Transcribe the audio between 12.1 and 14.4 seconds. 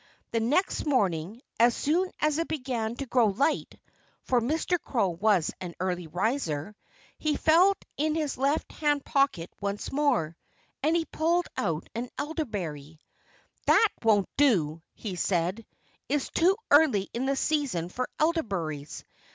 elderberry. "That won't